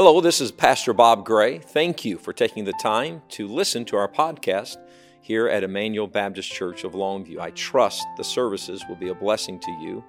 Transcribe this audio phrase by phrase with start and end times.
[0.00, 1.58] Hello, this is Pastor Bob Gray.
[1.58, 4.76] Thank you for taking the time to listen to our podcast
[5.20, 7.40] here at Emmanuel Baptist Church of Longview.
[7.40, 10.04] I trust the services will be a blessing to you.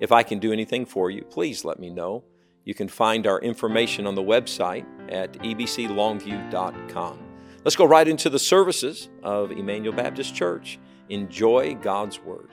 [0.00, 2.24] If I can do anything for you, please let me know.
[2.64, 7.18] You can find our information on the website at ebclongview.com.
[7.64, 10.78] Let's go right into the services of Emmanuel Baptist Church.
[11.10, 12.48] Enjoy God's Word.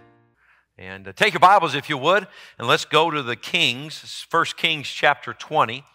[0.78, 2.28] And uh, take your Bibles, if you would,
[2.60, 5.86] and let's go to the Kings, 1 Kings chapter 20.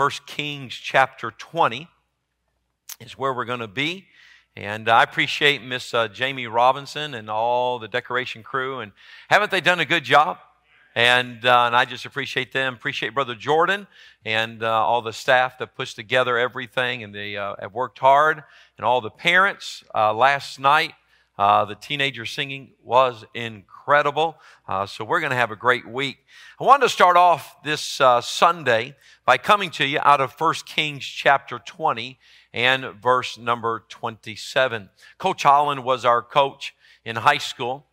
[0.00, 1.86] 1 Kings chapter 20
[3.00, 4.06] is where we're going to be.
[4.56, 8.80] And I appreciate Miss uh, Jamie Robinson and all the decoration crew.
[8.80, 8.92] And
[9.28, 10.38] haven't they done a good job?
[10.94, 12.72] And, uh, and I just appreciate them.
[12.72, 13.86] Appreciate Brother Jordan
[14.24, 17.02] and uh, all the staff that puts together everything.
[17.02, 18.42] And they uh, have worked hard.
[18.78, 19.84] And all the parents.
[19.94, 20.94] Uh, last night,
[21.40, 24.36] uh, the teenager singing was incredible.
[24.68, 26.18] Uh, so we're going to have a great week.
[26.60, 30.54] I wanted to start off this uh, Sunday by coming to you out of 1
[30.66, 32.18] Kings chapter 20
[32.52, 34.90] and verse number 27.
[35.16, 36.74] Coach Holland was our coach
[37.06, 37.86] in high school.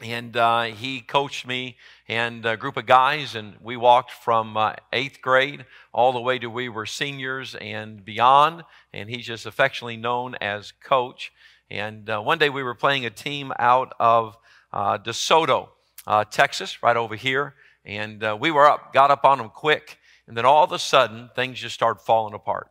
[0.00, 1.76] And uh, he coached me
[2.08, 6.38] and a group of guys, and we walked from uh, eighth grade all the way
[6.38, 8.64] to we were seniors and beyond.
[8.94, 11.30] And he's just affectionately known as Coach.
[11.70, 14.36] And uh, one day we were playing a team out of
[14.72, 15.68] uh, DeSoto,
[16.06, 17.54] uh, Texas, right over here.
[17.84, 19.98] And uh, we were up, got up on them quick.
[20.26, 22.68] And then all of a sudden, things just started falling apart.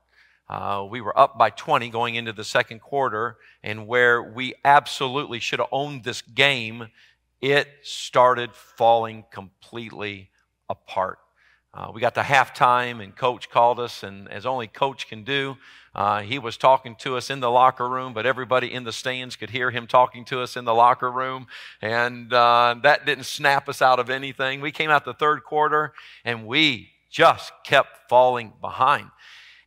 [0.49, 5.39] Uh, we were up by 20 going into the second quarter, and where we absolutely
[5.39, 6.87] should have owned this game,
[7.41, 10.29] it started falling completely
[10.69, 11.19] apart.
[11.73, 15.57] Uh, we got to halftime, and coach called us, and as only coach can do,
[15.95, 19.35] uh, he was talking to us in the locker room, but everybody in the stands
[19.35, 21.47] could hear him talking to us in the locker room,
[21.81, 24.61] and uh, that didn't snap us out of anything.
[24.61, 25.93] We came out the third quarter,
[26.25, 29.11] and we just kept falling behind.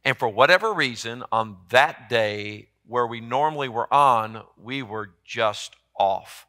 [0.04, 5.76] And for whatever reason, on that day where we normally were on, we were just
[5.98, 6.46] off.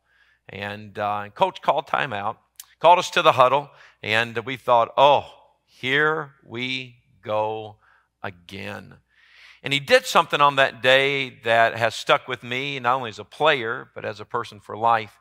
[0.50, 2.38] And uh, coach called timeout,
[2.80, 3.70] called us to the huddle,
[4.02, 5.26] and we thought, oh,
[5.66, 7.78] here we go
[8.24, 8.96] again.
[9.64, 13.20] And he did something on that day that has stuck with me, not only as
[13.20, 15.20] a player, but as a person for life.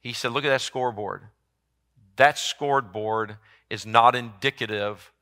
[0.00, 1.22] He said, Look at that scoreboard.
[2.16, 3.36] That scoreboard
[3.68, 5.12] is not indicative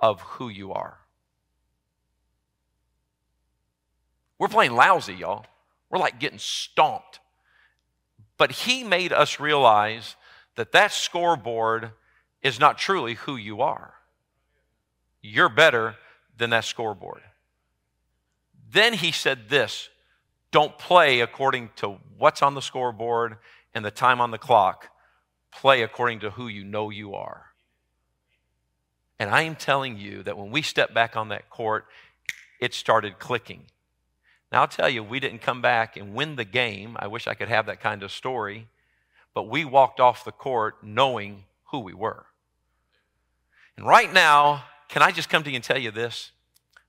[0.00, 0.98] of who you are.
[4.38, 5.46] We're playing lousy, y'all.
[5.88, 7.20] We're like getting stomped.
[8.36, 10.16] But he made us realize
[10.56, 11.92] that that scoreboard
[12.42, 13.94] is not truly who you are
[15.22, 15.94] you're better
[16.36, 17.22] than that scoreboard.
[18.72, 19.88] Then he said this
[20.50, 23.36] don't play according to what's on the scoreboard
[23.74, 24.88] and the time on the clock.
[25.50, 27.46] Play according to who you know you are.
[29.18, 31.86] And I am telling you that when we stepped back on that court,
[32.60, 33.66] it started clicking.
[34.50, 36.96] Now, I'll tell you, we didn't come back and win the game.
[36.98, 38.68] I wish I could have that kind of story.
[39.34, 42.26] But we walked off the court knowing who we were.
[43.76, 46.32] And right now, can I just come to you and tell you this?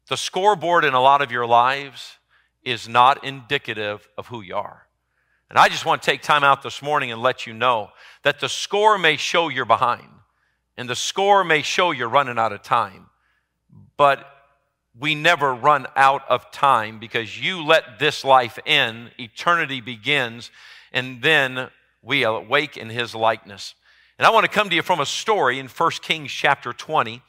[0.09, 2.17] The scoreboard in a lot of your lives
[2.63, 4.87] is not indicative of who you are.
[5.49, 7.89] And I just want to take time out this morning and let you know
[8.23, 10.09] that the score may show you're behind,
[10.77, 13.07] and the score may show you're running out of time,
[13.97, 14.25] but
[14.99, 20.51] we never run out of time because you let this life end, eternity begins,
[20.91, 21.69] and then
[22.01, 23.75] we awake in his likeness.
[24.17, 27.21] And I want to come to you from a story in 1 Kings chapter 20.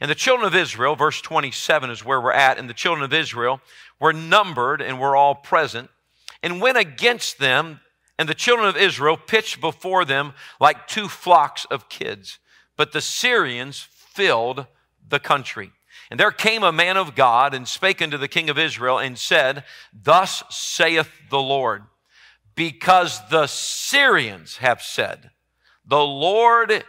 [0.00, 3.14] And the children of Israel, verse 27 is where we're at, and the children of
[3.14, 3.60] Israel
[3.98, 5.90] were numbered and were all present,
[6.42, 7.80] and went against them,
[8.18, 12.38] and the children of Israel pitched before them like two flocks of kids.
[12.76, 14.66] But the Syrians filled
[15.08, 15.72] the country.
[16.10, 19.18] And there came a man of God and spake unto the king of Israel and
[19.18, 21.84] said, Thus saith the Lord,
[22.54, 25.30] because the Syrians have said,
[25.84, 26.84] The Lord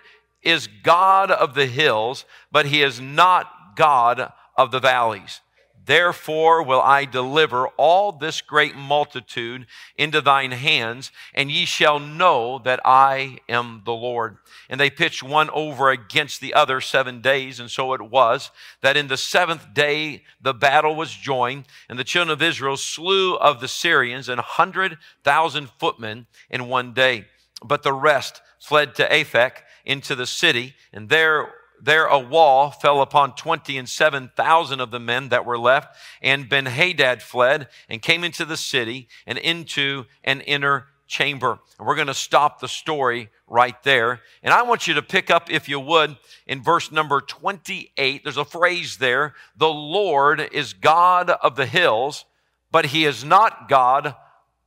[0.47, 5.41] is God of the hills, but he is not God of the valleys.
[5.85, 12.59] Therefore will I deliver all this great multitude into thine hands, and ye shall know
[12.65, 14.37] that I am the Lord.
[14.69, 18.51] And they pitched one over against the other seven days, and so it was
[18.81, 23.35] that in the seventh day the battle was joined, and the children of Israel slew
[23.35, 27.25] of the Syrians an hundred thousand footmen in one day.
[27.63, 33.01] But the rest fled to Aphek into the city, and there there a wall fell
[33.01, 37.69] upon twenty and seven thousand of the men that were left, and Ben Hadad fled
[37.89, 41.59] and came into the city and into an inner chamber.
[41.77, 44.21] And we're going to stop the story right there.
[44.43, 48.23] And I want you to pick up, if you would, in verse number 28.
[48.23, 52.25] There's a phrase there The Lord is God of the hills,
[52.71, 54.15] but he is not God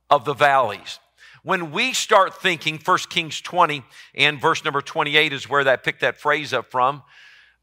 [0.09, 0.99] of the valleys.
[1.43, 3.83] When we start thinking, 1 Kings 20
[4.15, 7.01] and verse number 28 is where that picked that phrase up from.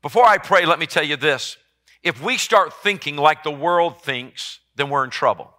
[0.03, 1.57] Before I pray, let me tell you this.
[2.03, 5.53] If we start thinking like the world thinks, then we're in trouble.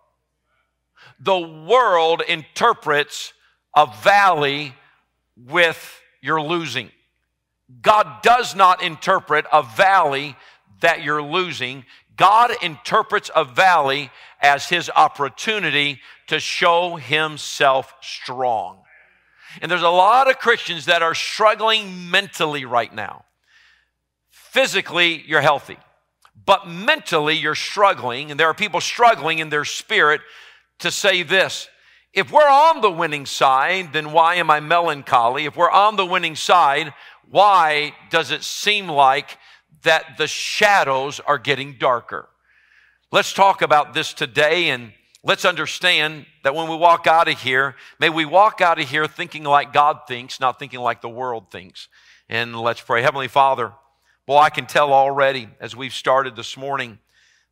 [1.20, 3.34] The world interprets
[3.76, 4.74] a valley
[5.36, 6.92] with your losing.
[7.82, 10.36] God does not interpret a valley
[10.82, 11.86] that you're losing.
[12.20, 14.12] God interprets a valley
[14.42, 18.82] as his opportunity to show himself strong.
[19.62, 23.24] And there's a lot of Christians that are struggling mentally right now.
[24.30, 25.78] Physically, you're healthy,
[26.46, 28.32] but mentally, you're struggling.
[28.32, 30.20] And there are people struggling in their spirit
[30.80, 31.70] to say this
[32.14, 35.46] if we're on the winning side, then why am I melancholy?
[35.46, 36.94] If we're on the winning side,
[37.30, 39.38] why does it seem like
[39.84, 42.30] that the shadows are getting darker?
[43.12, 44.94] Let's talk about this today and
[45.24, 49.08] let's understand that when we walk out of here, may we walk out of here
[49.08, 51.88] thinking like God thinks, not thinking like the world thinks.
[52.30, 53.02] And let's pray.
[53.02, 53.74] Heavenly Father,
[54.28, 57.00] well, I can tell already as we've started this morning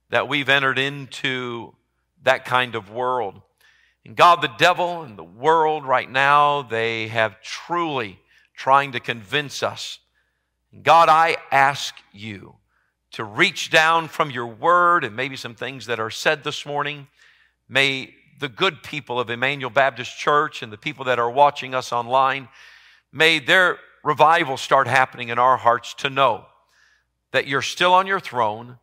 [0.09, 1.73] that we've entered into
[2.23, 3.41] that kind of world.
[4.05, 8.19] And God, the devil and the world right now, they have truly
[8.55, 9.99] trying to convince us.
[10.83, 12.55] God, I ask you
[13.11, 17.07] to reach down from your word and maybe some things that are said this morning.
[17.69, 21.91] May the good people of Emmanuel Baptist Church and the people that are watching us
[21.91, 22.49] online,
[23.11, 26.45] may their revival start happening in our hearts to know
[27.31, 28.77] that you're still on your throne,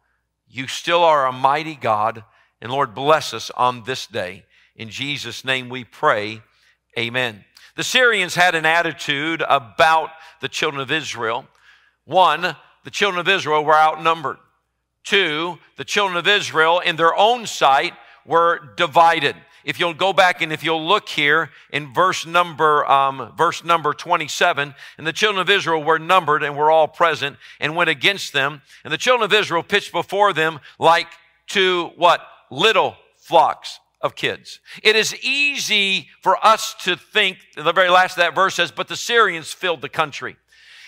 [0.48, 2.24] you still are a mighty God,
[2.60, 4.44] and Lord, bless us on this day.
[4.74, 6.42] In Jesus' name we pray.
[6.98, 7.44] Amen.
[7.76, 10.10] The Syrians had an attitude about
[10.40, 11.46] the children of Israel.
[12.04, 14.36] One, the children of Israel were outnumbered.
[15.04, 17.92] Two, the children of Israel in their own sight
[18.26, 19.36] were divided.
[19.64, 23.94] If you'll go back and if you'll look here in verse number, um, verse number
[23.94, 28.32] 27, and the children of Israel were numbered and were all present and went against
[28.32, 28.60] them.
[28.84, 31.06] And the children of Israel pitched before them like
[31.46, 32.20] two, what?
[32.50, 34.60] Little flocks of kids.
[34.82, 38.88] It is easy for us to think, the very last of that verse says, but
[38.88, 40.36] the Syrians filled the country.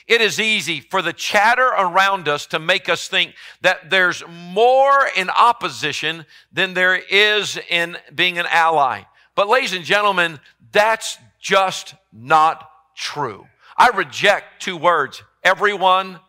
[0.07, 5.09] It is easy for the chatter around us to make us think that there's more
[5.17, 9.03] in opposition than there is in being an ally.
[9.35, 10.39] But ladies and gentlemen,
[10.71, 13.47] that's just not true.
[13.77, 16.21] I reject two words, everyone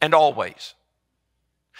[0.00, 0.74] and always.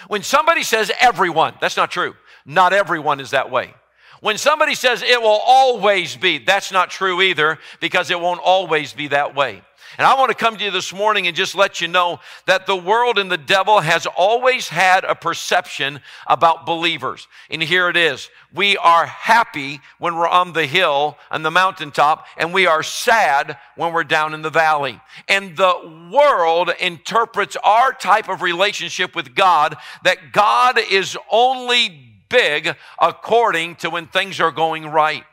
[0.06, 2.14] When somebody says everyone, that's not true.
[2.44, 3.74] Not everyone is that way.
[4.20, 8.92] When somebody says it will always be, that's not true either because it won't always
[8.92, 9.62] be that way.
[9.96, 12.66] And I want to come to you this morning and just let you know that
[12.66, 17.26] the world and the devil has always had a perception about believers.
[17.50, 18.28] And here it is.
[18.52, 23.56] We are happy when we're on the hill, on the mountaintop, and we are sad
[23.76, 25.00] when we're down in the valley.
[25.28, 32.74] And the world interprets our type of relationship with God that God is only big
[33.00, 35.24] according to when things are going right.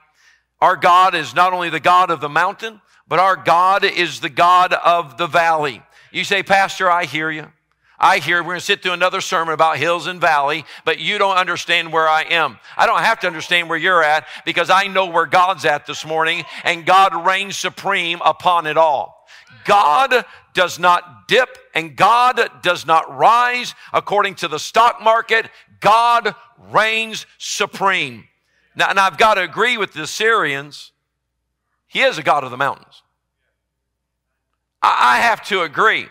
[0.61, 4.29] Our God is not only the God of the mountain, but our God is the
[4.29, 5.81] God of the valley.
[6.11, 7.51] You say, Pastor, I hear you.
[7.97, 11.17] I hear we're going to sit through another sermon about hills and valley, but you
[11.17, 12.59] don't understand where I am.
[12.75, 16.05] I don't have to understand where you're at because I know where God's at this
[16.05, 19.25] morning and God reigns supreme upon it all.
[19.63, 25.49] God does not dip and God does not rise according to the stock market.
[25.79, 26.35] God
[26.71, 28.25] reigns supreme.
[28.75, 30.91] Now, and I've got to agree with the Assyrians.
[31.87, 33.03] He is a God of the mountains.
[34.81, 36.07] I have to agree.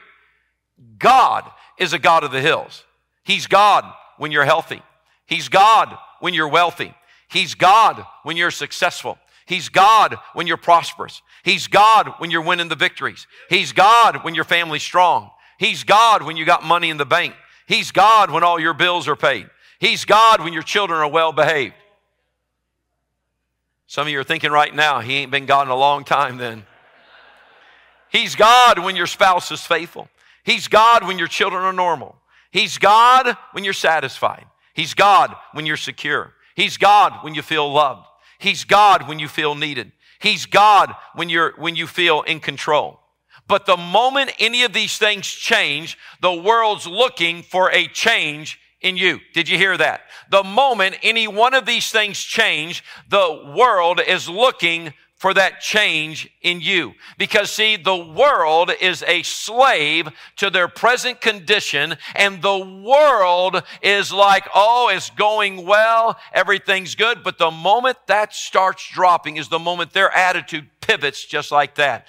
[0.99, 2.85] God is a God of the hills.
[3.25, 3.85] He's God
[4.19, 4.83] when you're healthy.
[5.27, 6.95] He's God when you're wealthy.
[7.29, 9.19] He's God when you're successful.
[9.47, 11.23] He's God when you're prosperous.
[11.43, 13.27] He's God when you're winning the victories.
[13.51, 15.31] He's God when your family's strong.
[15.59, 17.35] He's God when you got money in the bank.
[17.67, 19.49] He's God when all your bills are paid.
[19.79, 21.75] He's God when your children are well behaved.
[23.95, 26.37] Some of you are thinking right now, He ain't been God in a long time
[26.37, 26.67] then.
[28.11, 30.09] He's God when your spouse is faithful.
[30.43, 32.17] He's God when your children are normal.
[32.51, 34.47] He's God when you're satisfied.
[34.75, 36.33] He's God when you're secure.
[36.57, 38.09] He's God when you feel loved.
[38.41, 39.93] He's God when you feel needed.
[40.19, 42.99] He's God when you're, when you feel in control.
[43.47, 48.97] But the moment any of these things change, the world's looking for a change in
[48.97, 49.19] you.
[49.33, 50.03] Did you hear that?
[50.31, 56.29] The moment any one of these things change, the world is looking for that change
[56.43, 56.93] in you.
[57.17, 64.13] Because see, the world is a slave to their present condition and the world is
[64.13, 66.19] like, oh, it's going well.
[66.35, 67.23] Everything's good.
[67.25, 72.07] But the moment that starts dropping is the moment their attitude pivots just like that.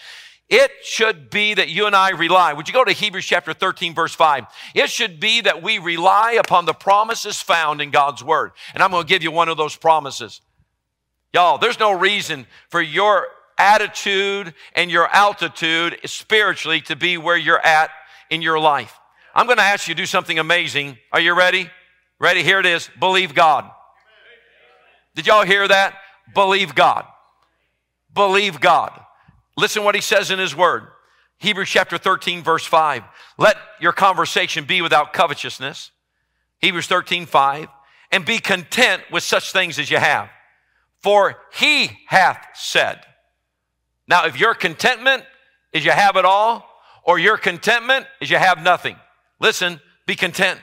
[0.47, 2.53] It should be that you and I rely.
[2.53, 4.45] Would you go to Hebrews chapter 13, verse 5?
[4.75, 8.51] It should be that we rely upon the promises found in God's word.
[8.73, 10.41] And I'm going to give you one of those promises.
[11.33, 17.65] Y'all, there's no reason for your attitude and your altitude spiritually to be where you're
[17.65, 17.89] at
[18.29, 18.99] in your life.
[19.33, 20.97] I'm going to ask you to do something amazing.
[21.11, 21.69] Are you ready?
[22.19, 22.43] Ready?
[22.43, 22.89] Here it is.
[22.99, 23.69] Believe God.
[25.15, 25.95] Did y'all hear that?
[26.33, 27.05] Believe God.
[28.13, 29.04] Believe God.
[29.57, 30.87] Listen what he says in his word.
[31.37, 33.03] Hebrews chapter 13 verse 5.
[33.37, 35.91] Let your conversation be without covetousness.
[36.59, 37.67] Hebrews 13 5.
[38.11, 40.29] And be content with such things as you have.
[41.01, 43.01] For he hath said.
[44.07, 45.23] Now, if your contentment
[45.73, 46.67] is you have it all,
[47.03, 48.95] or your contentment is you have nothing,
[49.39, 50.59] listen, be content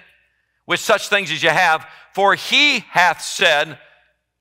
[0.67, 1.87] with such things as you have.
[2.15, 3.79] For he hath said,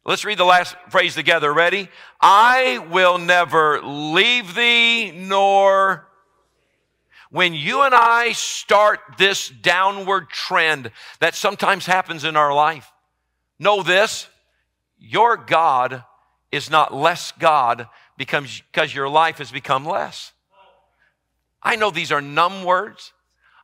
[0.05, 1.53] let's read the last phrase together.
[1.53, 1.89] Ready?
[2.20, 6.08] I will never leave thee nor
[7.31, 10.91] when you and I start this downward trend
[11.22, 12.91] that sometimes happens in our life,
[13.58, 14.27] know this
[15.00, 16.03] your God
[16.51, 18.62] is not less God because,
[18.93, 20.34] your life has become less.
[21.63, 23.13] I know these are numb words.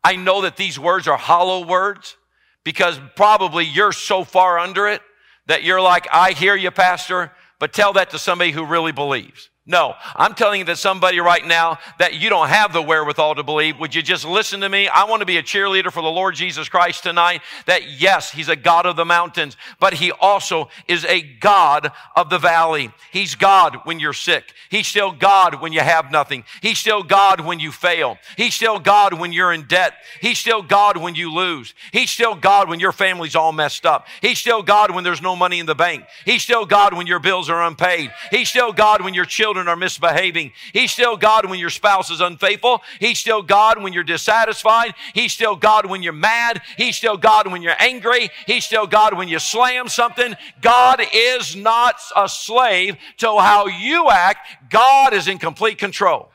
[0.04, 2.16] I know that these words are hollow words
[2.64, 5.02] because probably you're so far under it
[5.48, 9.50] that you're like, I hear you, Pastor, but tell that to somebody who really believes.
[9.70, 13.44] No, I'm telling you that somebody right now that you don't have the wherewithal to
[13.44, 13.78] believe.
[13.80, 14.88] Would you just listen to me?
[14.88, 17.42] I want to be a cheerleader for the Lord Jesus Christ tonight.
[17.66, 22.30] That yes, He's a God of the mountains, but He also is a God of
[22.30, 22.92] the valley.
[23.12, 24.54] He's God when you're sick.
[24.70, 26.46] He's still God when you have nothing.
[26.62, 28.18] He's still God when you fail.
[28.38, 29.96] He's still God when you're in debt.
[30.22, 31.74] He's still God when you lose.
[31.92, 34.08] He's still God when your family's all messed up.
[34.22, 36.06] He's still God when there's no money in the bank.
[36.24, 38.14] He's still God when your bills are unpaid.
[38.32, 40.52] He's still God when your children children are misbehaving.
[40.72, 42.84] He's still God when your spouse is unfaithful.
[43.00, 44.94] He's still God when you're dissatisfied.
[45.16, 46.62] He's still God when you're mad.
[46.78, 48.30] He's still God when you're angry.
[48.46, 50.36] He's still God when you slam something.
[50.62, 54.48] God is not a slave to how you act.
[54.70, 56.30] God is in complete control.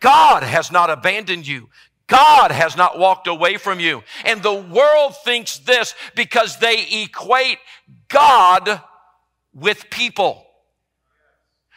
[0.00, 1.70] God has not abandoned you.
[2.06, 4.02] God has not walked away from you.
[4.26, 7.56] And the world thinks this because they equate
[8.08, 8.82] God
[9.54, 10.43] with people.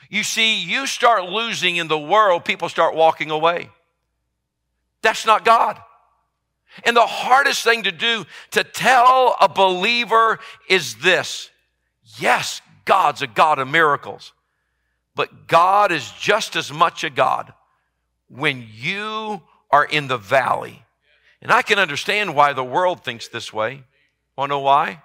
[0.09, 3.69] You see, you start losing in the world, people start walking away.
[5.01, 5.79] That's not God.
[6.85, 11.49] And the hardest thing to do to tell a believer is this
[12.19, 14.33] yes, God's a God of miracles,
[15.15, 17.53] but God is just as much a God
[18.29, 20.83] when you are in the valley.
[21.41, 23.83] And I can understand why the world thinks this way.
[24.37, 25.01] Want to know why?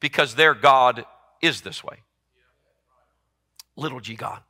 [0.00, 1.04] Because their God
[1.40, 1.98] is this way
[3.78, 4.42] little g God.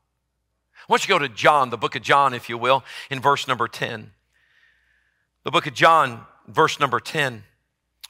[0.88, 3.20] I want you to go to John, the book of John, if you will, in
[3.20, 4.12] verse number 10.
[5.44, 7.44] The book of John, verse number 10.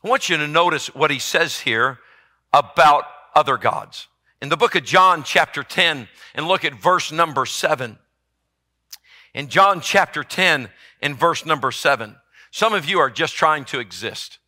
[0.05, 1.99] I want you to notice what he says here
[2.53, 4.07] about other gods.
[4.41, 7.99] In the book of John, chapter 10, and look at verse number 7.
[9.35, 10.69] In John chapter 10
[11.03, 12.17] and verse number 7,
[12.51, 14.39] some of you are just trying to exist.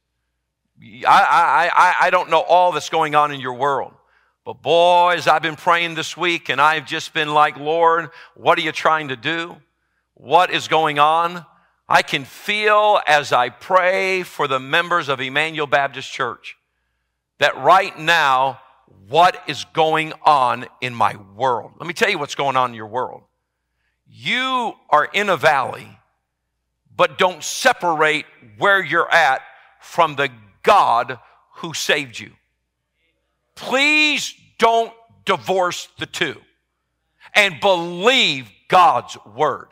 [0.80, 3.92] I, I, I, I don't know all that's going on in your world.
[4.44, 8.62] But boys, I've been praying this week and I've just been like, Lord, what are
[8.62, 9.56] you trying to do?
[10.14, 11.44] What is going on?
[11.88, 16.56] I can feel as I pray for the members of Emmanuel Baptist Church
[17.38, 18.60] that right now,
[19.08, 21.72] what is going on in my world?
[21.78, 23.22] Let me tell you what's going on in your world.
[24.06, 25.98] You are in a valley,
[26.94, 28.24] but don't separate
[28.58, 29.42] where you're at
[29.80, 30.30] from the
[30.62, 31.18] God
[31.56, 32.32] who saved you.
[33.60, 34.92] Please don't
[35.26, 36.40] divorce the two
[37.34, 39.68] and believe God's word.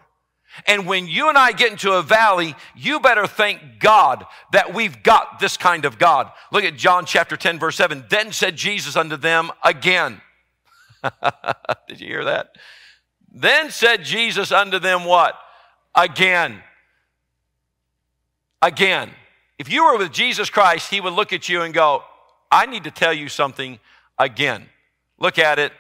[0.66, 5.02] And when you and I get into a valley, you better thank God that we've
[5.02, 6.30] got this kind of God.
[6.52, 8.04] Look at John chapter 10, verse 7.
[8.10, 10.20] Then said Jesus unto them again.
[11.88, 12.56] Did you hear that?
[13.32, 15.34] Then said Jesus unto them what?
[15.94, 16.62] Again.
[18.60, 19.10] Again.
[19.58, 22.02] If you were with Jesus Christ, he would look at you and go,
[22.50, 23.78] I need to tell you something
[24.18, 24.66] again.
[25.18, 25.72] Look at it.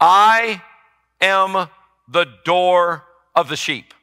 [0.00, 0.62] I
[1.20, 1.68] am
[2.08, 3.94] the door of the sheep.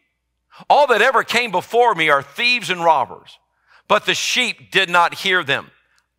[0.69, 3.37] All that ever came before me are thieves and robbers,
[3.87, 5.71] but the sheep did not hear them.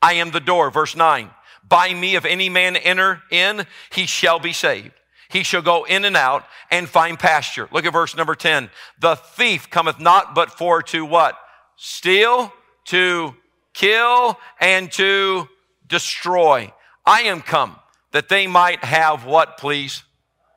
[0.02, 0.70] I am the door.
[0.70, 1.30] Verse 9.
[1.68, 4.92] By me, if any man enter in, he shall be saved.
[5.28, 7.68] He shall go in and out and find pasture.
[7.70, 8.70] Look at verse number 10.
[8.98, 11.38] The thief cometh not but for to what?
[11.76, 12.52] Steal,
[12.86, 13.36] to
[13.72, 15.48] kill, and to
[15.90, 16.72] destroy.
[17.04, 17.76] I am come
[18.12, 20.02] that they might have what, please?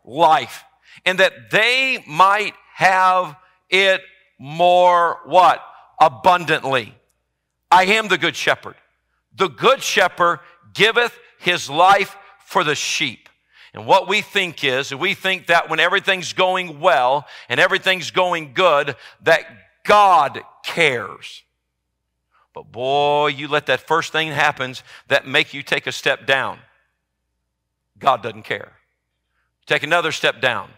[0.06, 0.64] Life.
[1.06, 3.36] And that they might have
[3.70, 4.02] it
[4.40, 5.62] more what?
[6.00, 6.96] Abundantly.
[7.70, 8.76] I am the good shepherd.
[9.36, 10.40] The good shepherd
[10.74, 13.30] giveth his life for the sheep.
[13.74, 18.54] And what we think is, we think that when everything's going well and everything's going
[18.54, 19.46] good, that
[19.84, 21.44] God cares.
[22.54, 26.60] But boy, you let that first thing happens that make you take a step down.
[27.98, 28.74] God doesn't care.
[29.66, 30.70] Take another step down.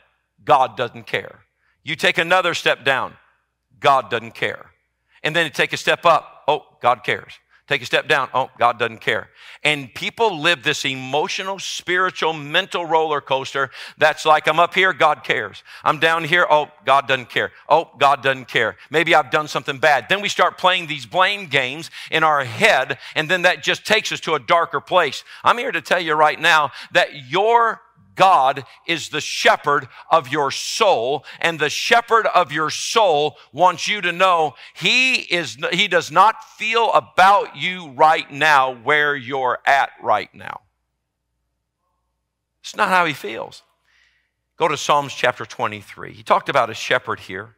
[0.44, 1.40] God doesn't care.
[1.84, 3.16] You take another step down.
[3.80, 4.72] God doesn't care.
[5.24, 6.44] And then you take a step up.
[6.48, 7.34] Oh, God cares.
[7.68, 8.30] Take a step down.
[8.32, 9.30] Oh, God doesn't care.
[9.64, 15.24] And people live this emotional, spiritual, mental roller coaster that's like, I'm up here, God
[15.24, 15.64] cares.
[15.84, 17.52] I'm down here, oh, God doesn't care.
[17.68, 18.78] Oh, God doesn't care.
[18.92, 20.06] Maybe I've done something bad.
[20.10, 24.12] Then we start playing these blame games in our head, and then that just takes
[24.12, 25.24] us to a darker place.
[25.44, 27.82] I'm here to tell you right now that your
[28.16, 34.02] God is the shepherd of your soul, and the shepherd of your soul wants you
[34.02, 39.92] to know he is he does not feel about you right now where you're at
[40.02, 40.62] right now.
[42.62, 43.62] It's not how he feels.
[44.58, 46.14] Go to Psalms chapter 23.
[46.14, 47.58] He talked about a shepherd here.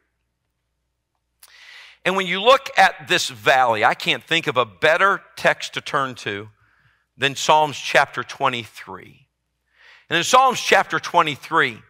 [2.04, 5.80] And when you look at this valley, I can't think of a better text to
[5.80, 6.48] turn to
[7.16, 9.27] than Psalms chapter 23.
[10.10, 11.82] And in Psalms chapter 23,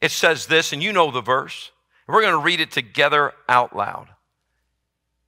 [0.00, 1.72] it says this, and you know the verse.
[2.06, 4.08] We're going to read it together out loud.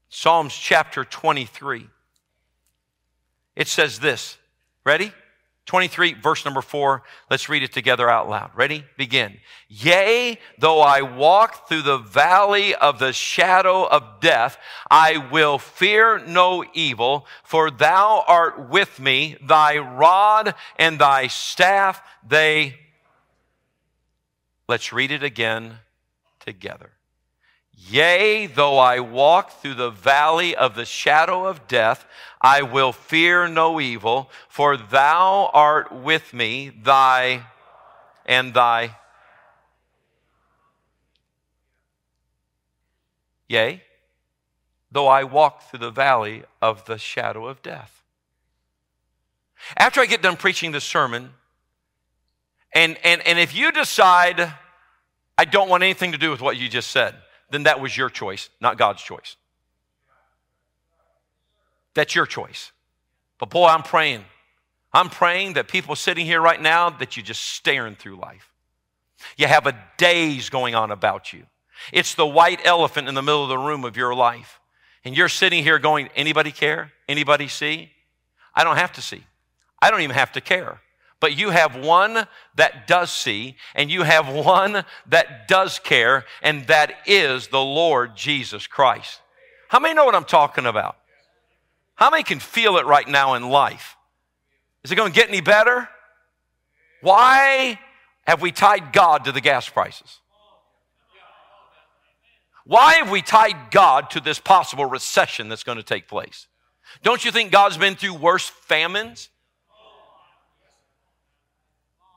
[0.09, 1.88] Psalms chapter 23.
[3.57, 4.37] It says this.
[4.85, 5.12] Ready?
[5.66, 7.02] 23, verse number 4.
[7.28, 8.52] Let's read it together out loud.
[8.54, 8.85] Ready?
[8.96, 9.38] Begin.
[9.68, 16.20] Yea, though I walk through the valley of the shadow of death, I will fear
[16.20, 22.76] no evil, for thou art with me, thy rod and thy staff, they.
[24.68, 25.79] Let's read it again
[26.38, 26.92] together.
[27.76, 32.07] Yea, though I walk through the valley of the shadow of death,
[32.46, 37.44] I will fear no evil, for thou art with me, thy
[38.24, 38.96] and thy.
[43.48, 43.82] Yea,
[44.92, 48.04] though I walk through the valley of the shadow of death.
[49.76, 51.30] After I get done preaching this sermon,
[52.72, 54.54] and, and, and if you decide,
[55.37, 57.16] I don't want anything to do with what you just said,
[57.50, 59.35] then that was your choice, not God's choice.
[61.96, 62.72] That's your choice.
[63.38, 64.22] But boy, I'm praying.
[64.92, 68.52] I'm praying that people sitting here right now that you're just staring through life.
[69.38, 71.44] You have a daze going on about you.
[71.92, 74.61] It's the white elephant in the middle of the room of your life.
[75.04, 76.92] And you're sitting here going, anybody care?
[77.09, 77.90] Anybody see?
[78.54, 79.24] I don't have to see.
[79.80, 80.80] I don't even have to care.
[81.18, 86.66] But you have one that does see, and you have one that does care, and
[86.66, 89.22] that is the Lord Jesus Christ.
[89.68, 90.96] How many know what I'm talking about?
[91.96, 93.96] How many can feel it right now in life?
[94.85, 95.88] Is it going to get any better?
[97.00, 97.80] Why
[98.26, 100.20] have we tied God to the gas prices?
[102.64, 106.48] Why have we tied God to this possible recession that's going to take place?
[107.02, 109.28] Don't you think God's been through worse famines?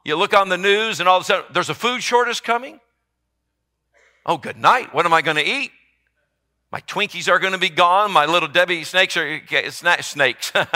[0.04, 2.80] You look on the news and all of a sudden there's a food shortage coming.
[4.26, 4.94] Oh, good night.
[4.94, 5.72] What am I going to eat?
[6.72, 8.12] My Twinkies are going to be gone.
[8.12, 9.42] My little Debbie snakes are
[10.02, 10.68] snakes are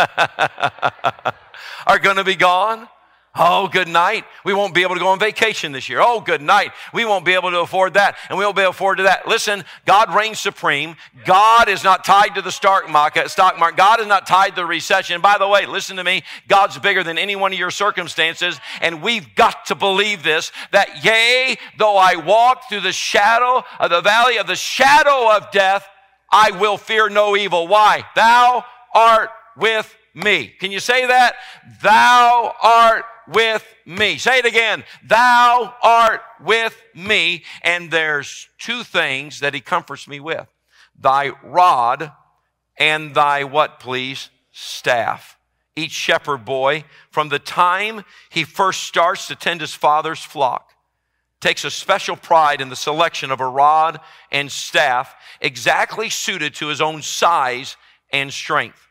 [2.01, 2.87] going to be gone.
[3.35, 4.25] Oh, good night.
[4.45, 5.99] We won't be able to go on vacation this year.
[5.99, 6.71] Oh, good night.
[6.93, 9.03] We won't be able to afford that, and we won't be able to afford to
[9.03, 9.27] that.
[9.27, 10.95] Listen, God reigns supreme.
[11.25, 13.31] God is not tied to the stock market.
[13.31, 13.77] Stock market.
[13.77, 15.19] God is not tied to the recession.
[15.19, 16.21] By the way, listen to me.
[16.47, 20.51] God's bigger than any one of your circumstances, and we've got to believe this.
[20.71, 25.49] That yea, though I walk through the shadow of the valley of the shadow of
[25.49, 25.87] death,
[26.31, 27.67] I will fear no evil.
[27.67, 28.05] Why?
[28.15, 30.53] Thou art with me.
[30.59, 31.33] Can you say that?
[31.81, 34.17] Thou art with me.
[34.17, 34.83] Say it again.
[35.05, 37.43] Thou art with me.
[37.61, 40.47] And there's two things that he comforts me with.
[40.99, 42.11] Thy rod
[42.77, 44.29] and thy what, please?
[44.51, 45.37] Staff.
[45.75, 50.69] Each shepherd boy, from the time he first starts to tend his father's flock,
[51.41, 53.99] takes a special pride in the selection of a rod
[54.31, 57.75] and staff exactly suited to his own size
[58.11, 58.87] and strength.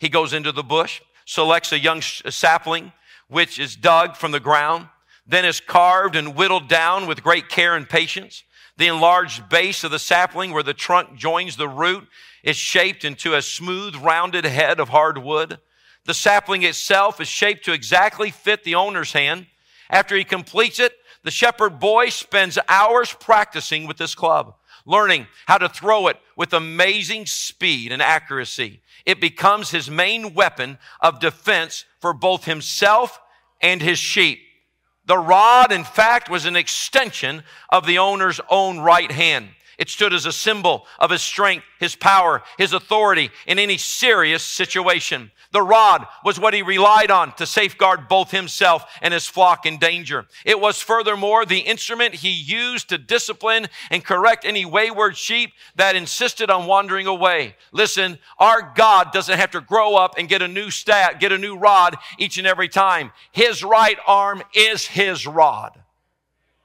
[0.00, 2.92] He goes into the bush, selects a young sapling
[3.28, 4.88] which is dug from the ground,
[5.26, 8.44] then is carved and whittled down with great care and patience.
[8.76, 12.06] The enlarged base of the sapling where the trunk joins the root
[12.42, 15.58] is shaped into a smooth, rounded head of hard wood.
[16.04, 19.46] The sapling itself is shaped to exactly fit the owner's hand.
[19.88, 25.56] After he completes it, the shepherd boy spends hours practicing with this club, learning how
[25.56, 28.82] to throw it with amazing speed and accuracy.
[29.06, 33.18] It becomes his main weapon of defense for both himself
[33.62, 34.38] and his sheep.
[35.06, 39.48] The rod, in fact, was an extension of the owner's own right hand.
[39.78, 44.42] It stood as a symbol of his strength, his power, his authority in any serious
[44.42, 45.30] situation.
[45.52, 49.78] The rod was what he relied on to safeguard both himself and his flock in
[49.78, 50.26] danger.
[50.44, 55.94] It was furthermore the instrument he used to discipline and correct any wayward sheep that
[55.94, 57.54] insisted on wandering away.
[57.72, 61.38] Listen, our God doesn't have to grow up and get a new stat, get a
[61.38, 63.12] new rod each and every time.
[63.30, 65.80] His right arm is his rod.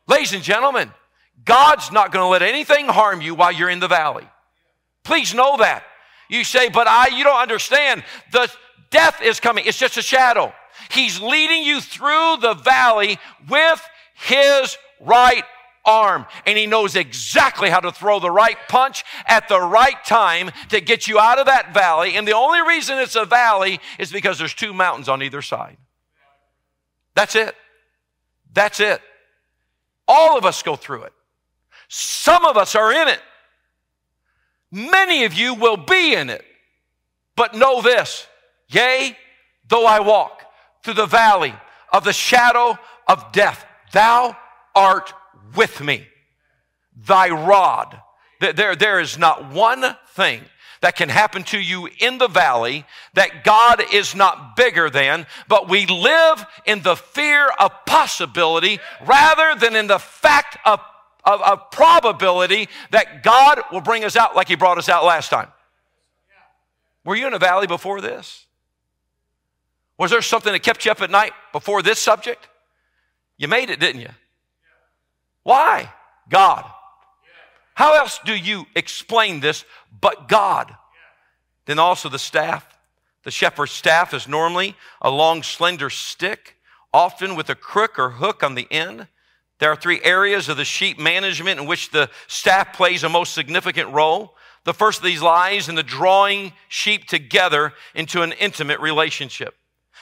[0.08, 0.91] Ladies and gentlemen,
[1.45, 4.28] God's not going to let anything harm you while you're in the valley.
[5.04, 5.84] Please know that.
[6.30, 8.04] You say, but I, you don't understand.
[8.32, 8.52] The
[8.91, 9.65] death is coming.
[9.65, 10.54] It's just a shadow.
[10.89, 13.82] He's leading you through the valley with
[14.15, 15.43] his right
[15.86, 16.25] arm.
[16.45, 20.82] And he knows exactly how to throw the right punch at the right time to
[20.82, 22.15] get you out of that valley.
[22.15, 25.78] And the only reason it's a valley is because there's two mountains on either side.
[27.15, 27.56] That's it.
[28.54, 29.02] That's it.
[30.08, 31.13] All of us go through it.
[31.89, 33.19] Some of us are in it.
[34.71, 36.45] Many of you will be in it.
[37.36, 38.28] But know this
[38.69, 39.17] Yea,
[39.67, 40.43] though I walk
[40.84, 41.54] through the valley
[41.91, 44.38] of the shadow of death, thou
[44.75, 45.13] art
[45.56, 46.08] with me.
[46.95, 47.99] Thy rod.
[48.39, 50.41] There, there is not one thing
[50.82, 55.67] that can happen to you in the valley that God is not bigger than, but
[55.67, 60.80] we live in the fear of possibility rather than in the fact of,
[61.23, 65.29] of, of probability that God will bring us out like He brought us out last
[65.29, 65.47] time.
[67.03, 68.45] Were you in a valley before this?
[69.97, 72.47] Was there something that kept you up at night before this subject?
[73.38, 74.10] You made it, didn't you?
[75.43, 75.91] Why?
[76.29, 76.65] God.
[77.73, 79.65] How else do you explain this
[80.01, 80.75] but God?
[81.65, 82.65] Then also the staff.
[83.23, 86.55] The shepherd's staff is normally a long, slender stick,
[86.93, 89.08] often with a crook or hook on the end.
[89.60, 93.34] There are three areas of the sheep management in which the staff plays a most
[93.34, 94.36] significant role.
[94.63, 99.56] The first of these lies in the drawing sheep together into an intimate relationship.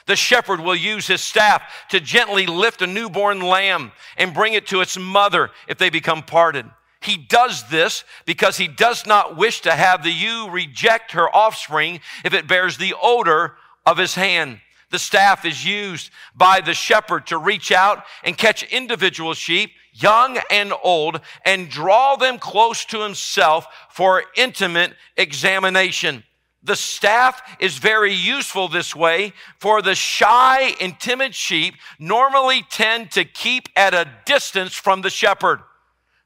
[0.05, 4.67] The shepherd will use his staff to gently lift a newborn lamb and bring it
[4.67, 6.65] to its mother if they become parted.
[7.01, 11.99] He does this because he does not wish to have the ewe reject her offspring
[12.23, 14.61] if it bears the odor of his hand.
[14.89, 20.39] The staff is used by the shepherd to reach out and catch individual sheep, young
[20.49, 26.23] and old, and draw them close to himself for intimate examination.
[26.63, 33.11] The staff is very useful this way, for the shy and timid sheep normally tend
[33.11, 35.59] to keep at a distance from the shepherd.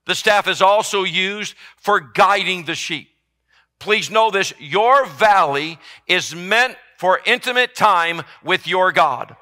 [0.05, 3.09] The staff is also used for guiding the sheep.
[3.79, 9.35] Please know this your valley is meant for intimate time with your God.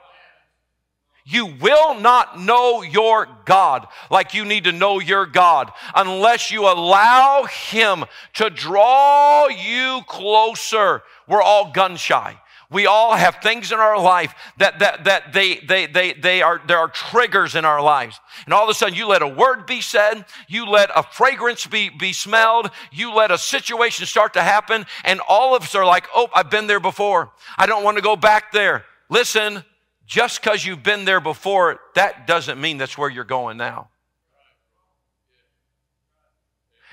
[1.26, 6.70] You will not know your God like you need to know your God unless you
[6.70, 11.04] allow Him to draw you closer.
[11.28, 12.40] We're all gun shy.
[12.72, 16.62] We all have things in our life that, that, that they, they, they, they are,
[16.68, 18.20] there are triggers in our lives.
[18.46, 21.66] And all of a sudden you let a word be said, you let a fragrance
[21.66, 25.86] be, be smelled, you let a situation start to happen, and all of us are
[25.86, 27.32] like, oh, I've been there before.
[27.58, 28.86] I don't want to go back there.
[29.10, 29.64] Listen,
[30.06, 33.90] just because you've been there before, that doesn't mean that's where you're going now.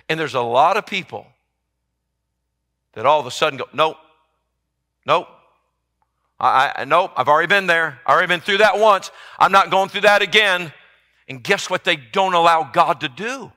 [0.09, 1.27] And there's a lot of people
[2.95, 3.99] that all of a sudden go, nope,
[5.05, 5.29] nope.
[6.39, 8.01] I, I nope, I've already been there.
[8.07, 9.11] I've already been through that once.
[9.39, 10.73] I'm not going through that again.
[11.29, 13.53] And guess what they don't allow God to do?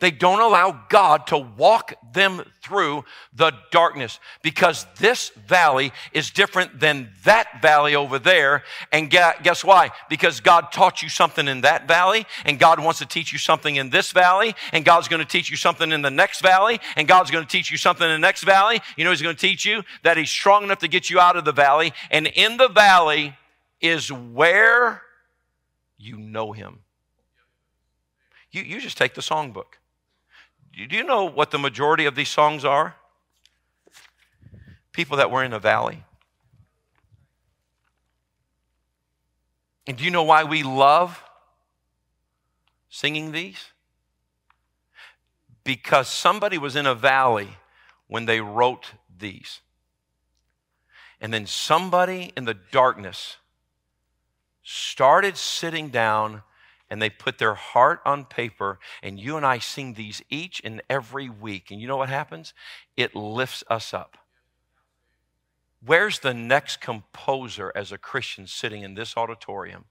[0.00, 6.80] They don't allow God to walk them through the darkness because this valley is different
[6.80, 8.64] than that valley over there.
[8.90, 9.92] And guess why?
[10.10, 13.76] Because God taught you something in that valley and God wants to teach you something
[13.76, 17.06] in this valley and God's going to teach you something in the next valley and
[17.06, 18.80] God's going to teach you something in the next valley.
[18.96, 21.36] You know, He's going to teach you that He's strong enough to get you out
[21.36, 21.92] of the valley.
[22.10, 23.36] And in the valley
[23.80, 25.02] is where
[25.96, 26.80] you know Him.
[28.50, 29.78] You, you just take the songbook.
[30.76, 32.96] Do you know what the majority of these songs are?
[34.92, 36.04] People that were in a valley.
[39.86, 41.22] And do you know why we love
[42.88, 43.70] singing these?
[45.62, 47.56] Because somebody was in a valley
[48.08, 49.60] when they wrote these.
[51.20, 53.36] And then somebody in the darkness
[54.62, 56.42] started sitting down
[56.90, 58.78] and they put their heart on paper.
[59.02, 61.70] And you and I sing these each and every week.
[61.70, 62.52] And you know what happens?
[62.96, 64.18] It lifts us up.
[65.84, 69.84] Where's the next composer as a Christian sitting in this auditorium?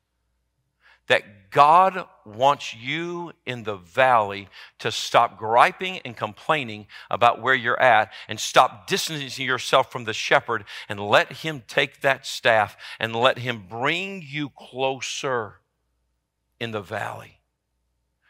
[1.08, 4.48] That God wants you in the valley
[4.80, 10.14] to stop griping and complaining about where you're at and stop distancing yourself from the
[10.14, 15.56] shepherd and let him take that staff and let him bring you closer
[16.64, 17.40] in the valley.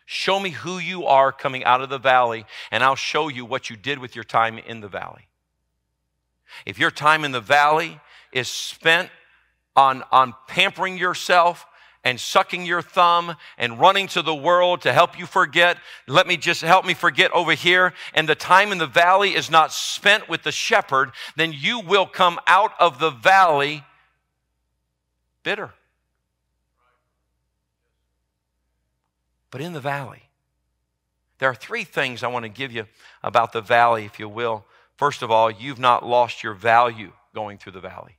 [0.06, 3.70] Show me who you are coming out of the valley, and I'll show you what
[3.70, 5.30] you did with your time in the valley.
[6.66, 8.00] If your time in the valley
[8.34, 9.10] is spent
[9.76, 11.66] on, on pampering yourself
[12.04, 16.36] and sucking your thumb and running to the world to help you forget, let me
[16.36, 20.28] just help me forget over here, and the time in the valley is not spent
[20.28, 23.84] with the shepherd, then you will come out of the valley
[25.44, 25.72] bitter.
[29.54, 30.24] But in the valley,
[31.38, 32.88] there are three things I want to give you
[33.22, 34.66] about the valley, if you will.
[34.96, 38.18] First of all, you've not lost your value going through the valley.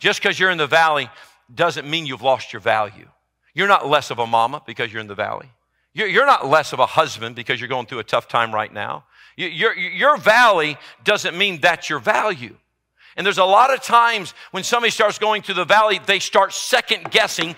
[0.00, 1.08] Just because you're in the valley
[1.54, 3.08] doesn't mean you've lost your value.
[3.54, 5.52] You're not less of a mama because you're in the valley.
[5.94, 9.04] You're not less of a husband because you're going through a tough time right now.
[9.36, 12.56] Your, your valley doesn't mean that's your value.
[13.16, 16.52] And there's a lot of times when somebody starts going through the valley, they start
[16.52, 17.54] second guessing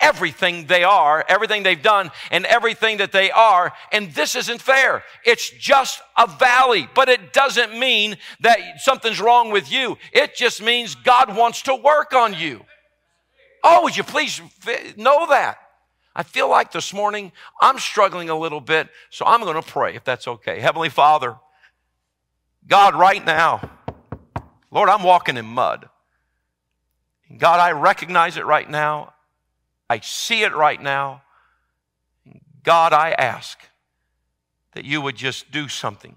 [0.00, 3.72] everything they are, everything they've done, and everything that they are.
[3.92, 5.02] And this isn't fair.
[5.24, 9.98] It's just a valley, but it doesn't mean that something's wrong with you.
[10.12, 12.64] It just means God wants to work on you.
[13.64, 14.40] Oh, would you please
[14.96, 15.58] know that?
[16.14, 19.94] I feel like this morning I'm struggling a little bit, so I'm going to pray
[19.94, 20.60] if that's okay.
[20.60, 21.36] Heavenly Father,
[22.66, 23.70] God, right now,
[24.70, 25.88] Lord, I'm walking in mud.
[27.36, 29.14] God, I recognize it right now.
[29.88, 31.22] I see it right now.
[32.62, 33.58] God, I ask
[34.74, 36.16] that you would just do something.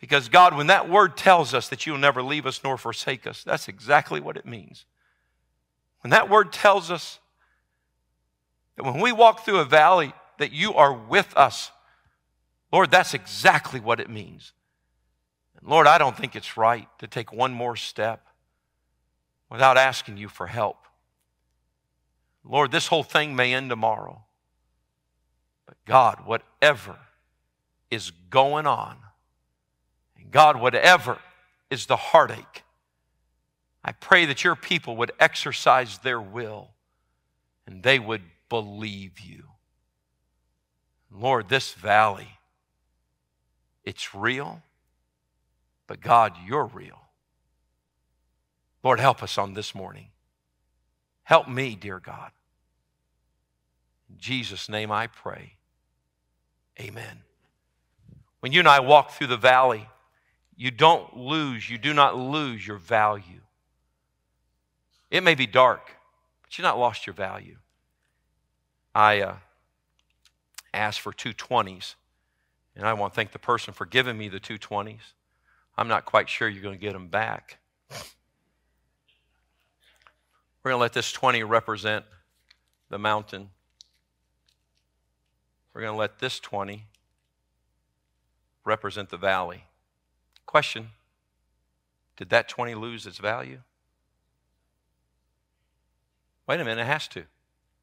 [0.00, 3.44] Because, God, when that word tells us that you'll never leave us nor forsake us,
[3.44, 4.86] that's exactly what it means.
[6.02, 7.18] When that word tells us
[8.76, 11.70] that when we walk through a valley, that you are with us,
[12.72, 14.52] Lord, that's exactly what it means.
[15.58, 18.26] And Lord, I don't think it's right to take one more step
[19.50, 20.76] without asking you for help.
[22.44, 24.24] Lord, this whole thing may end tomorrow.
[25.66, 26.96] But God, whatever
[27.90, 28.96] is going on,
[30.16, 31.18] and God, whatever
[31.70, 32.64] is the heartache,
[33.84, 36.70] I pray that your people would exercise their will
[37.66, 39.44] and they would believe you.
[41.10, 42.38] Lord, this valley,
[43.84, 44.62] it's real,
[45.86, 47.00] but God, you're real.
[48.82, 50.08] Lord, help us on this morning.
[51.30, 52.32] Help me, dear God.
[54.08, 55.52] In Jesus' name I pray.
[56.80, 57.22] Amen.
[58.40, 59.88] When you and I walk through the valley,
[60.56, 63.42] you don't lose, you do not lose your value.
[65.08, 65.92] It may be dark,
[66.42, 67.58] but you've not lost your value.
[68.92, 69.34] I uh,
[70.74, 71.94] asked for two 20s,
[72.74, 75.12] and I want to thank the person for giving me the two 20s.
[75.78, 77.58] I'm not quite sure you're going to get them back.
[80.62, 82.04] We're going to let this 20 represent
[82.90, 83.50] the mountain.
[85.72, 86.84] We're going to let this 20
[88.64, 89.64] represent the valley.
[90.46, 90.90] Question
[92.16, 93.60] Did that 20 lose its value?
[96.46, 97.22] Wait a minute, it has to.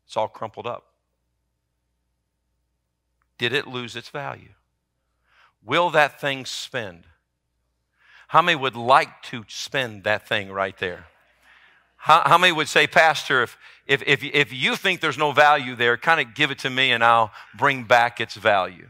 [0.06, 0.86] It's all crumpled up.
[3.38, 4.50] Did it lose its value?
[5.63, 7.06] Will that thing spend?
[8.30, 11.06] How many would like to spend that thing right there?
[12.08, 15.76] How, how many would say, Pastor, if, if, if, if you think there's no value
[15.76, 18.88] there, kind of give it to me and I'll bring back its value?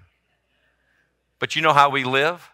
[1.39, 2.51] But you know how we live?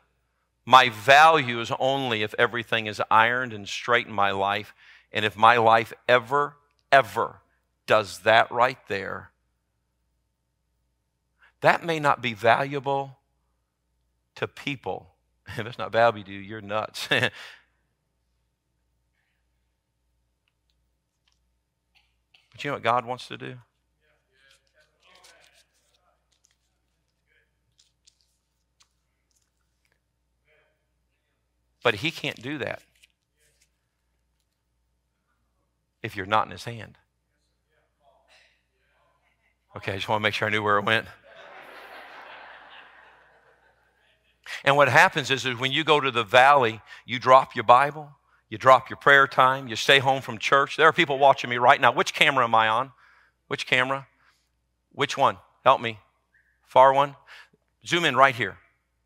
[0.66, 4.74] My value is only if everything is ironed and straight in my life.
[5.12, 6.56] And if my life ever,
[6.94, 7.42] ever
[7.86, 9.32] does that right there,
[11.60, 13.18] that may not be valuable
[14.36, 15.10] to people.
[15.58, 17.10] If it's not valuable to you, you're nuts.
[22.64, 23.56] you know what God wants to do?
[31.84, 32.82] But He can't do that
[36.02, 36.98] if you're not in His hand.
[39.76, 41.08] Okay, I just want to make sure I knew where it went.
[44.64, 48.12] And what happens is, is when you go to the valley, you drop your Bible,
[48.54, 50.78] you drop your prayer time, you stay home from church.
[50.78, 51.92] There are people watching me right now.
[51.92, 52.92] Which camera am I on?
[53.48, 54.06] Which camera?
[54.92, 55.38] Which one?
[55.64, 55.98] Help me.
[56.62, 57.16] Far one?
[57.84, 58.60] Zoom in right here.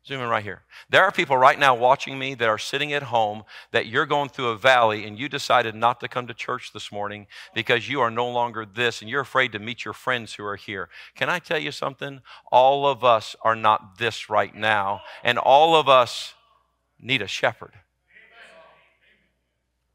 [0.06, 0.64] Zoom in right here.
[0.90, 4.28] There are people right now watching me that are sitting at home that you're going
[4.28, 8.02] through a valley and you decided not to come to church this morning because you
[8.02, 10.90] are no longer this and you're afraid to meet your friends who are here.
[11.14, 12.20] Can I tell you something?
[12.52, 16.34] All of us are not this right now, and all of us
[17.00, 17.72] need a shepherd.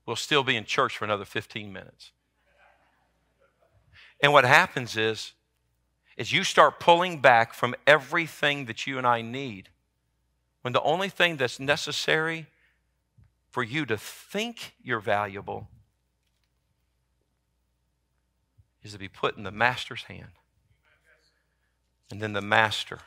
[0.06, 2.12] We'll still be in church for another 15 minutes.
[4.22, 5.34] And what happens is,
[6.18, 9.70] is you start pulling back from everything that you and I need
[10.62, 12.48] when the only thing that's necessary
[13.50, 15.68] for you to think you're valuable
[18.82, 20.32] is to be put in the master's hand.
[22.12, 23.00] And then the master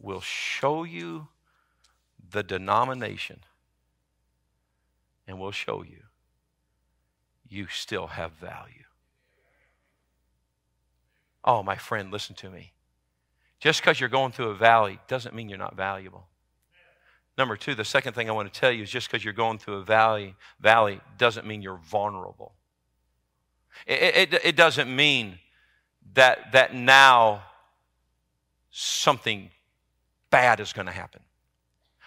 [0.00, 1.28] will show you
[2.30, 3.40] the denomination
[5.28, 6.02] and we'll show you
[7.48, 8.84] you still have value.
[11.44, 12.72] Oh, my friend, listen to me.
[13.60, 16.26] Just because you're going through a valley doesn't mean you're not valuable.
[17.36, 19.58] Number two, the second thing I want to tell you is just because you're going
[19.58, 22.52] through a valley, valley doesn't mean you're vulnerable.
[23.86, 25.38] It, it, it doesn't mean
[26.14, 27.44] that, that now
[28.70, 29.50] something
[30.30, 31.22] bad is going to happen.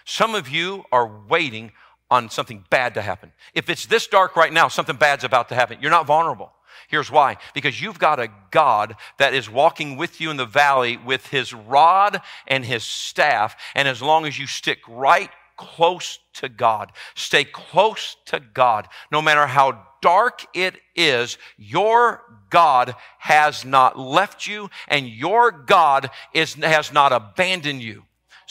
[0.05, 1.71] Some of you are waiting
[2.11, 3.31] on something bad to happen.
[3.55, 5.77] If it's this dark right now, something bad's about to happen.
[5.81, 6.51] You're not vulnerable.
[6.89, 10.97] Here's why because you've got a God that is walking with you in the valley
[10.97, 13.55] with his rod and his staff.
[13.75, 19.21] And as long as you stick right close to God, stay close to God, no
[19.21, 26.55] matter how dark it is, your God has not left you and your God is,
[26.55, 28.03] has not abandoned you.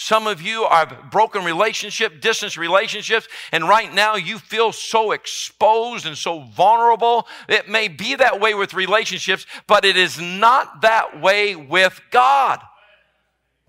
[0.02, 6.06] Some of you have broken relationship, distance relationships, and right now you feel so exposed
[6.06, 7.28] and so vulnerable.
[7.50, 12.60] It may be that way with relationships, but it is not that way with God.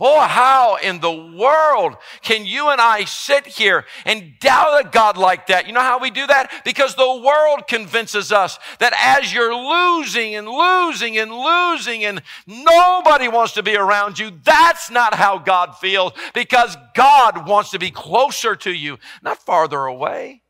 [0.01, 5.15] Boy, how in the world can you and I sit here and doubt a God
[5.15, 5.67] like that?
[5.67, 6.63] You know how we do that?
[6.65, 13.27] Because the world convinces us that as you're losing and losing and losing and nobody
[13.27, 17.91] wants to be around you, that's not how God feels because God wants to be
[17.91, 20.41] closer to you, not farther away.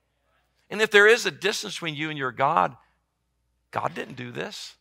[0.69, 2.77] And if there is a distance between you and your God,
[3.71, 4.77] God didn't do this.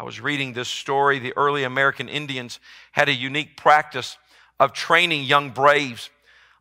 [0.00, 1.18] I was reading this story.
[1.18, 2.58] The early American Indians
[2.92, 4.16] had a unique practice
[4.58, 6.08] of training young braves.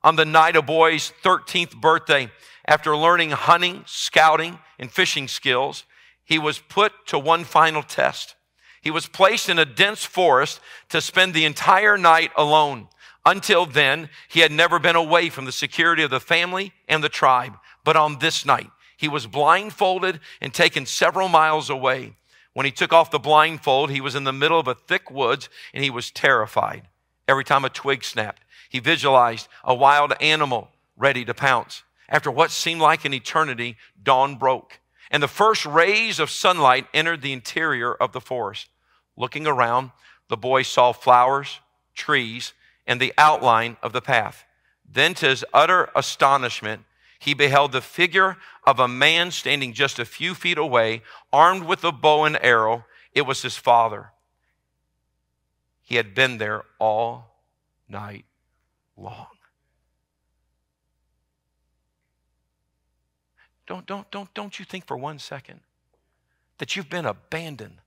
[0.04, 2.30] On the night of boy's 13th birthday,
[2.65, 5.86] after learning hunting, scouting, and fishing skills,
[6.25, 8.36] he was put to one final test.
[8.82, 12.89] He was placed in a dense forest to spend the entire night alone.
[13.25, 17.08] Until then, he had never been away from the security of the family and the
[17.08, 17.54] tribe.
[17.86, 22.15] But on this night, he was blindfolded and taken several miles away.
[22.54, 25.50] When he took off the blindfold, he was in the middle of a thick woods
[25.74, 26.88] and he was terrified.
[27.28, 31.84] Every time a twig snapped, he visualized a wild animal ready to pounce.
[32.08, 34.80] After what seemed like an eternity, dawn broke,
[35.12, 38.70] and the first rays of sunlight entered the interior of the forest.
[39.16, 39.92] Looking around,
[40.28, 41.60] the boy saw flowers,
[41.94, 42.54] trees,
[42.88, 44.46] and the outline of the path.
[44.92, 46.84] Then, to his utter astonishment,
[47.19, 51.03] he beheld the figure of a man standing just a few feet away,
[51.34, 52.86] armed with a bow and arrow.
[53.13, 54.12] It was his father.
[55.82, 57.36] He had been there all
[57.89, 58.25] night
[58.95, 59.27] long.
[63.67, 65.60] Don't, don't, don't, don't you think for one second
[66.58, 67.79] that you've been abandoned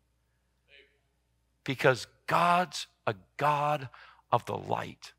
[1.65, 3.89] because God's a God
[4.31, 5.13] of the light.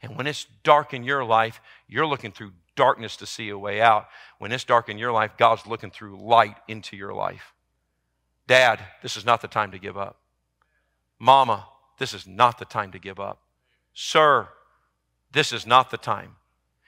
[0.00, 3.80] And when it's dark in your life, you're looking through darkness to see a way
[3.80, 4.06] out.
[4.38, 7.54] When it's dark in your life, God's looking through light into your life.
[8.46, 10.18] Dad, this is not the time to give up.
[11.18, 11.66] Mama,
[11.98, 13.40] this is not the time to give up.
[13.94, 14.48] Sir,
[15.32, 16.36] this is not the time.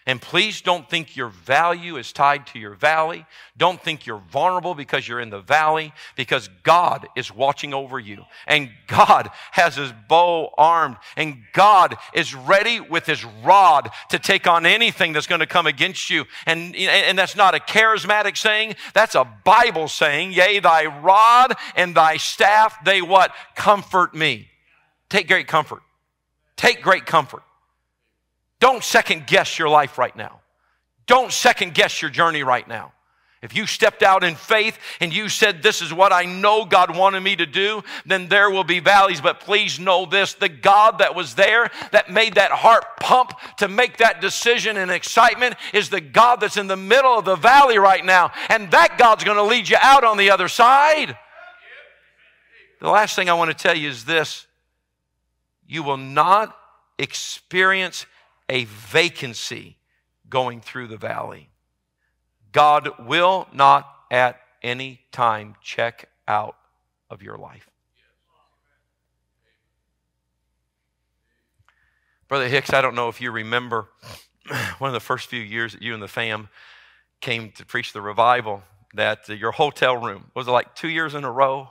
[0.06, 3.24] And please don't think your value is tied to your valley.
[3.56, 8.24] Don't think you're vulnerable because you're in the valley, because God is watching over you.
[8.46, 10.98] And God has his bow armed.
[11.16, 15.66] And God is ready with his rod to take on anything that's going to come
[15.66, 16.26] against you.
[16.44, 18.76] And, and that's not a charismatic saying.
[18.92, 20.32] That's a Bible saying.
[20.32, 23.32] Yea, thy rod and thy staff, they what?
[23.56, 24.48] Comfort me.
[25.08, 25.82] Take great comfort.
[26.56, 27.42] Take great comfort.
[28.64, 30.40] Don't second guess your life right now.
[31.06, 32.94] Don't second guess your journey right now.
[33.42, 36.96] If you stepped out in faith and you said, This is what I know God
[36.96, 39.20] wanted me to do, then there will be valleys.
[39.20, 43.68] But please know this the God that was there, that made that heart pump to
[43.68, 47.76] make that decision and excitement, is the God that's in the middle of the valley
[47.76, 48.32] right now.
[48.48, 51.18] And that God's going to lead you out on the other side.
[52.80, 54.46] The last thing I want to tell you is this
[55.66, 56.56] you will not
[56.98, 58.06] experience
[58.48, 59.76] a vacancy
[60.28, 61.48] going through the valley.
[62.52, 66.56] God will not at any time check out
[67.10, 67.68] of your life.
[72.28, 73.88] Brother Hicks, I don't know if you remember
[74.78, 76.48] one of the first few years that you and the fam
[77.20, 78.62] came to preach the revival,
[78.94, 81.68] that your hotel room was like two years in a row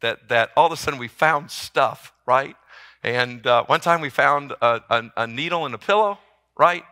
[0.00, 2.56] that, that all of a sudden we found stuff, right?
[3.02, 6.18] And uh, one time we found a, a, a needle in a pillow,
[6.56, 6.84] right?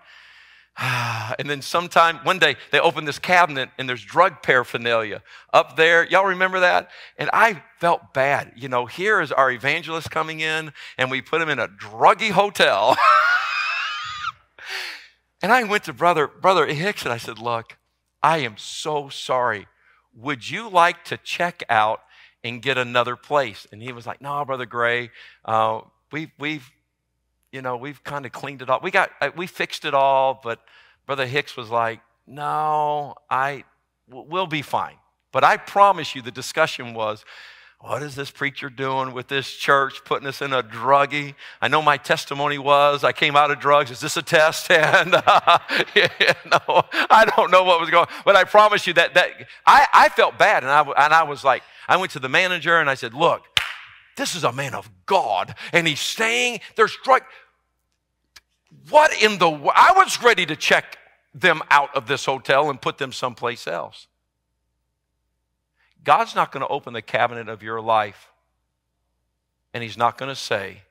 [1.39, 6.05] And then sometime, one day, they opened this cabinet and there's drug paraphernalia up there.
[6.05, 6.91] Y'all remember that?
[7.17, 8.53] And I felt bad.
[8.57, 12.31] You know, here is our evangelist coming in and we put him in a druggy
[12.31, 12.97] hotel.
[15.43, 17.77] and I went to brother, brother Hicks and I said, look,
[18.23, 19.67] I am so sorry.
[20.15, 22.03] Would you like to check out
[22.43, 23.67] and get another place?
[23.71, 25.11] And he was like, no, brother Gray,
[25.45, 25.83] uh,
[26.13, 26.71] we, we've,
[27.53, 28.83] you know, we've kind of cleaned it up.
[28.83, 30.61] We got, uh, we fixed it all, but
[31.07, 33.65] Brother Hicks was like, no, I,
[34.09, 34.97] we'll be fine.
[35.33, 37.25] But I promise you, the discussion was,
[37.81, 41.35] what is this preacher doing with this church, putting us in a druggie?
[41.63, 43.91] I know my testimony was I came out of drugs.
[43.91, 44.71] Is this a test?
[44.81, 45.59] And uh,
[45.95, 46.07] you
[46.51, 48.07] know, I don't know what was going.
[48.27, 49.31] But I promise you that that
[49.65, 52.79] I, I felt bad, and I and I was like, I went to the manager
[52.79, 53.45] and I said, look,
[54.21, 56.61] this is a man of God, and he's staying.
[56.77, 57.23] There's drug.
[58.91, 59.49] What in the?
[59.49, 60.99] I was ready to check
[61.35, 64.09] them out of this hotel and put them someplace else.
[66.05, 68.31] God's not going to open the cabinet of your life
[69.73, 70.83] and He's not going to say,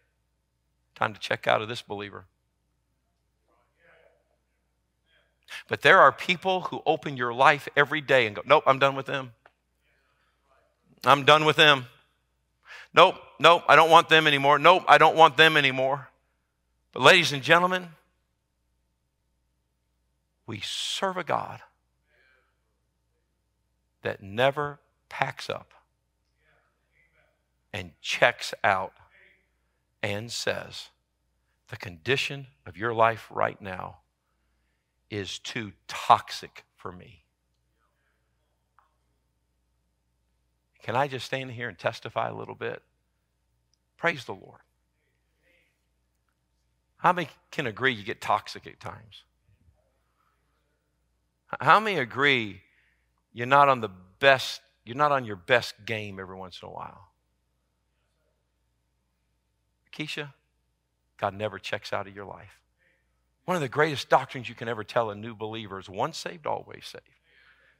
[0.95, 2.25] Time to check out of this believer.
[5.67, 8.95] But there are people who open your life every day and go, Nope, I'm done
[8.95, 9.33] with them.
[11.05, 11.85] I'm done with them.
[12.93, 14.59] Nope, nope, I don't want them anymore.
[14.59, 16.09] Nope, I don't want them anymore.
[16.91, 17.89] But, ladies and gentlemen,
[20.47, 21.61] we serve a God
[24.01, 25.73] that never packs up
[27.71, 28.93] and checks out
[30.01, 30.89] and says,
[31.69, 33.97] The condition of your life right now
[35.09, 37.18] is too toxic for me.
[40.83, 42.81] Can I just stand here and testify a little bit?
[43.97, 44.61] Praise the Lord.
[46.97, 49.23] How many can agree you get toxic at times?
[51.59, 52.61] How many agree
[53.33, 56.71] you're not on the best, you're not on your best game every once in a
[56.71, 57.09] while?
[59.93, 60.33] Keisha,
[61.17, 62.59] God never checks out of your life.
[63.45, 66.45] One of the greatest doctrines you can ever tell a new believer is once saved,
[66.45, 67.05] always saved.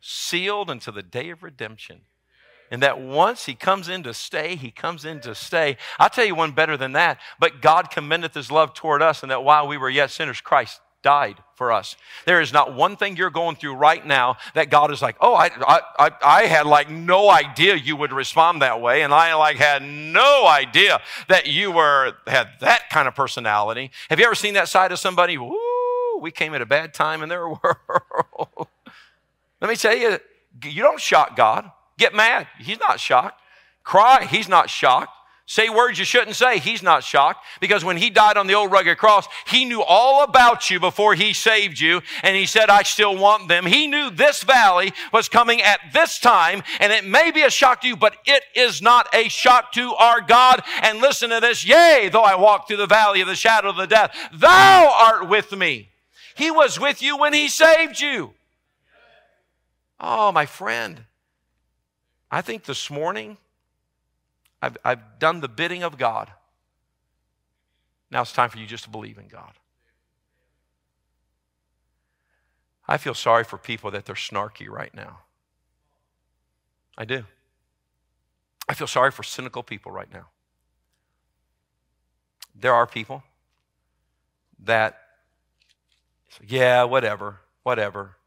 [0.02, 2.02] Sealed until the day of redemption.
[2.72, 5.78] And that once he comes in to stay, he comes in to stay.
[5.97, 7.20] I'll tell you one better than that.
[7.39, 10.80] But God commendeth his love toward us, and that while we were yet sinners, Christ
[11.01, 11.95] died for us.
[12.26, 15.34] There is not one thing you're going through right now that God is like, oh,
[15.34, 15.49] I,
[15.97, 19.01] I, I had like no idea you would respond that way.
[19.01, 23.91] And I like had no idea that you were, had that kind of personality.
[24.09, 25.38] Have you ever seen that side of somebody?
[26.20, 28.67] We came at a bad time in their world.
[29.61, 30.20] Let me tell you,
[30.63, 31.72] you don't shock God.
[32.00, 32.47] Get mad.
[32.58, 33.39] He's not shocked.
[33.84, 34.26] Cry.
[34.26, 35.12] He's not shocked.
[35.45, 36.60] Say words you shouldn't say.
[36.60, 40.24] He's not shocked because when he died on the old rugged cross, he knew all
[40.24, 42.02] about you before he saved you.
[42.22, 43.66] And he said, I still want them.
[43.66, 46.62] He knew this valley was coming at this time.
[46.80, 49.95] And it may be a shock to you, but it is not a shock to
[49.95, 50.62] our God.
[50.84, 51.66] And listen to this.
[51.66, 55.28] Yea, though I walk through the valley of the shadow of the death, thou art
[55.28, 55.89] with me.
[56.36, 58.36] He was with you when he saved you.
[60.00, 61.06] Oh, my friend.
[62.32, 63.38] I think this morning,
[64.62, 66.30] I've, I've done the bidding of God.
[68.12, 69.54] Now it's time for you just to believe in God.
[72.88, 75.20] I feel sorry for people that they're snarky right now.
[76.98, 77.24] I do.
[78.68, 80.28] I feel sorry for cynical people right now.
[82.56, 83.24] There are people
[84.64, 85.00] that,
[86.46, 88.18] yeah, whatever, whatever.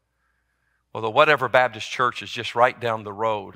[0.91, 3.55] Well, the Whatever Baptist Church is just right down the road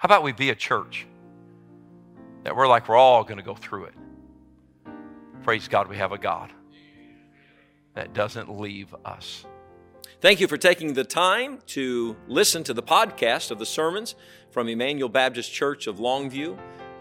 [0.00, 1.06] how about we be a church
[2.44, 3.94] that we're like, we're all going to go through it?
[5.42, 6.50] Praise God, we have a God
[7.92, 9.44] that doesn't leave us.
[10.22, 14.14] Thank you for taking the time to listen to the podcast of the sermons
[14.50, 16.58] from Emmanuel Baptist Church of Longview.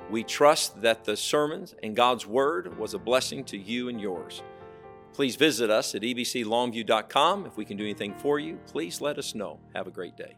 [0.09, 4.43] We trust that the sermons and God's Word was a blessing to you and yours.
[5.13, 7.45] Please visit us at ebclongview.com.
[7.45, 9.61] If we can do anything for you, please let us know.
[9.73, 10.35] Have a great day.